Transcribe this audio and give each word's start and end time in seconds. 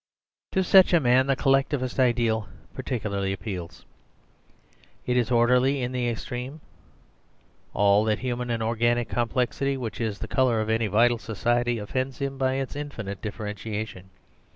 To 0.53 0.63
such 0.63 0.93
a 0.93 0.99
man 0.99 1.27
the 1.27 1.35
Collectivist 1.35 1.99
ideal 1.99 2.49
particularly 2.73 3.31
appeals. 3.31 3.85
It 5.05 5.15
is 5.15 5.29
orderly 5.29 5.83
in 5.83 5.91
the 5.91 6.09
extreme. 6.09 6.59
All 7.75 8.03
that 8.05 8.17
human 8.17 8.49
and 8.49 8.63
organic 8.63 9.09
complexity 9.09 9.77
which 9.77 10.01
is 10.01 10.17
the 10.17 10.27
colour 10.27 10.59
of 10.59 10.71
any 10.71 10.87
vital 10.87 11.19
society 11.19 11.77
offends 11.77 12.17
himbyitsinfinite 12.17 13.21
differentiation. 13.21 14.09